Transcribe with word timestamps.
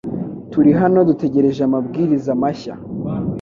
Turi 0.51 0.71
hano 0.79 0.95
ubu 0.99 1.07
dutegereje 1.09 1.61
amabwiriza 1.63 2.31
mashya. 2.41 2.73